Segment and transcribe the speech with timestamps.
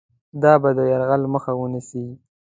[0.41, 2.05] دا به د یرغل مخه ونیسي.